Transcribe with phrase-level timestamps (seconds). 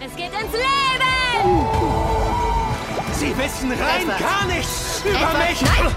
[0.00, 1.66] Es geht ins Leben!
[3.12, 4.18] Sie wissen rein Edward.
[4.18, 5.62] gar nichts über Edward, mich!
[5.62, 5.92] nein.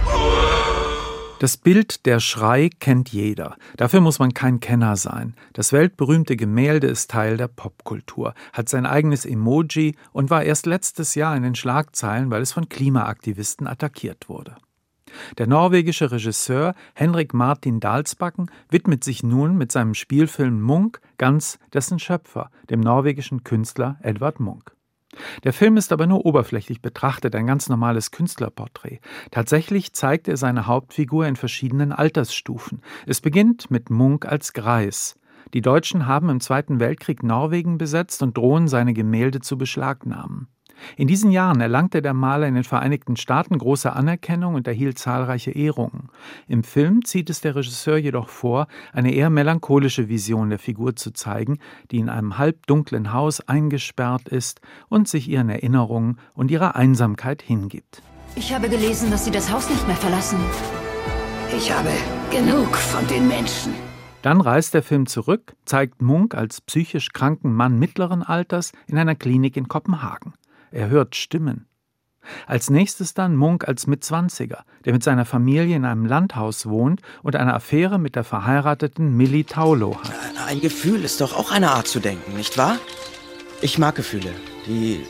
[1.39, 3.57] Das Bild Der Schrei kennt jeder.
[3.75, 5.35] Dafür muss man kein Kenner sein.
[5.53, 11.15] Das weltberühmte Gemälde ist Teil der Popkultur, hat sein eigenes Emoji und war erst letztes
[11.15, 14.55] Jahr in den Schlagzeilen, weil es von Klimaaktivisten attackiert wurde.
[15.37, 21.99] Der norwegische Regisseur Henrik Martin Dalsbakken widmet sich nun mit seinem Spielfilm Munch ganz dessen
[21.99, 24.71] Schöpfer, dem norwegischen Künstler Edvard Munch.
[25.43, 28.99] Der Film ist aber nur oberflächlich betrachtet ein ganz normales Künstlerporträt.
[29.31, 32.81] Tatsächlich zeigt er seine Hauptfigur in verschiedenen Altersstufen.
[33.05, 35.17] Es beginnt mit Munch als Greis.
[35.53, 40.47] Die Deutschen haben im Zweiten Weltkrieg Norwegen besetzt und drohen seine Gemälde zu beschlagnahmen.
[40.95, 45.51] In diesen Jahren erlangte der Maler in den Vereinigten Staaten große Anerkennung und erhielt zahlreiche
[45.51, 46.09] Ehrungen.
[46.47, 51.11] Im Film zieht es der Regisseur jedoch vor, eine eher melancholische Vision der Figur zu
[51.11, 51.59] zeigen,
[51.91, 58.01] die in einem halbdunklen Haus eingesperrt ist und sich ihren Erinnerungen und ihrer Einsamkeit hingibt.
[58.35, 60.37] Ich habe gelesen, dass Sie das Haus nicht mehr verlassen.
[61.55, 61.89] Ich habe
[62.29, 63.73] genug von den Menschen.
[64.21, 69.15] Dann reist der Film zurück, zeigt Munk als psychisch kranken Mann mittleren Alters in einer
[69.15, 70.33] Klinik in Kopenhagen.
[70.71, 71.67] Er hört Stimmen.
[72.45, 77.35] Als nächstes dann Munk als Mitzwanziger, der mit seiner Familie in einem Landhaus wohnt und
[77.37, 80.11] eine Affäre mit der verheirateten Millie Taulo hat.
[80.45, 82.77] Ein Gefühl ist doch auch eine Art zu denken, nicht wahr?
[83.61, 84.31] Ich mag Gefühle.
[84.65, 85.05] Die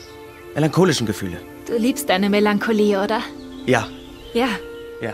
[0.54, 1.38] melancholischen Gefühle.
[1.66, 3.20] Du liebst deine Melancholie, oder?
[3.66, 3.88] Ja,
[4.32, 4.48] Ja.
[5.02, 5.12] ja.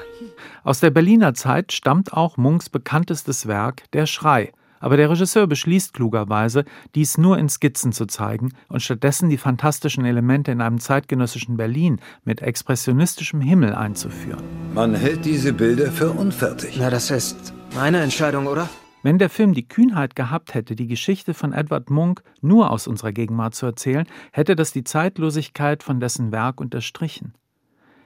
[0.62, 4.52] Aus der Berliner Zeit stammt auch Munks bekanntestes Werk Der Schrei,
[4.84, 10.04] aber der Regisseur beschließt klugerweise, dies nur in Skizzen zu zeigen und stattdessen die fantastischen
[10.04, 14.42] Elemente in einem zeitgenössischen Berlin mit expressionistischem Himmel einzuführen.
[14.74, 16.76] Man hält diese Bilder für unfertig.
[16.78, 18.68] Na, das ist meine Entscheidung, oder?
[19.02, 23.12] Wenn der Film die Kühnheit gehabt hätte, die Geschichte von Edward Munch nur aus unserer
[23.12, 27.32] Gegenwart zu erzählen, hätte das die Zeitlosigkeit von dessen Werk unterstrichen.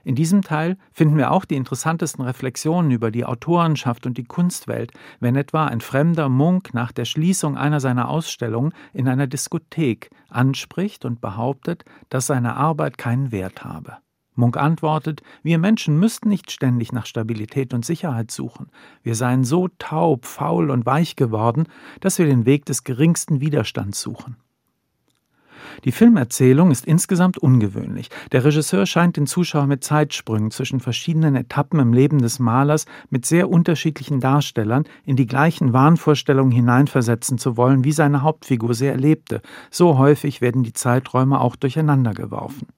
[0.09, 4.91] In diesem Teil finden wir auch die interessantesten Reflexionen über die Autorenschaft und die Kunstwelt,
[5.21, 11.05] wenn etwa ein fremder Munk nach der Schließung einer seiner Ausstellungen in einer Diskothek anspricht
[11.05, 13.99] und behauptet, dass seine Arbeit keinen Wert habe.
[14.35, 18.71] Munk antwortet, wir Menschen müssten nicht ständig nach Stabilität und Sicherheit suchen.
[19.03, 21.67] Wir seien so taub, faul und weich geworden,
[22.01, 24.37] dass wir den Weg des geringsten Widerstands suchen.
[25.85, 28.11] Die Filmerzählung ist insgesamt ungewöhnlich.
[28.33, 33.27] Der Regisseur scheint den Zuschauer mit Zeitsprüngen zwischen verschiedenen Etappen im Leben des Malers mit
[33.27, 39.41] sehr unterschiedlichen Darstellern in die gleichen Wahnvorstellungen hineinversetzen zu wollen, wie seine Hauptfigur sie erlebte.
[39.71, 42.69] So häufig werden die Zeiträume auch durcheinandergeworfen.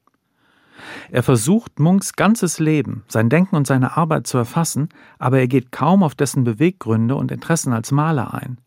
[1.10, 5.72] Er versucht, Munks ganzes Leben, sein Denken und seine Arbeit zu erfassen, aber er geht
[5.72, 8.58] kaum auf dessen Beweggründe und Interessen als Maler ein.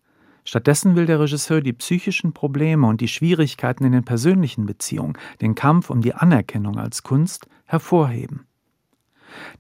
[0.45, 5.55] Stattdessen will der Regisseur die psychischen Probleme und die Schwierigkeiten in den persönlichen Beziehungen, den
[5.55, 8.45] Kampf um die Anerkennung als Kunst hervorheben.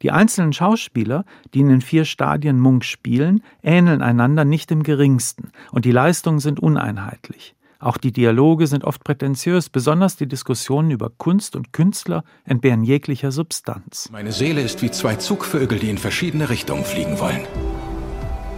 [0.01, 5.51] Die einzelnen Schauspieler, die in den vier Stadien Munk spielen, ähneln einander nicht im geringsten,
[5.71, 7.55] und die Leistungen sind uneinheitlich.
[7.79, 13.31] Auch die Dialoge sind oft prätentiös, besonders die Diskussionen über Kunst und Künstler entbehren jeglicher
[13.31, 14.09] Substanz.
[14.09, 17.45] Meine Seele ist wie zwei Zugvögel, die in verschiedene Richtungen fliegen wollen.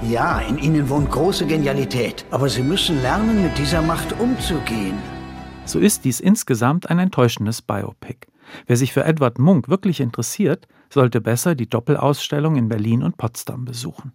[0.02, 2.26] Ja, in ihnen wohnt große Genialität.
[2.32, 4.98] Aber sie müssen lernen, mit dieser Macht umzugehen.
[5.66, 8.28] So ist dies insgesamt ein enttäuschendes Biopic.
[8.68, 13.66] Wer sich für Edward Munk wirklich interessiert, sollte besser die Doppelausstellung in Berlin und Potsdam
[13.66, 14.12] besuchen.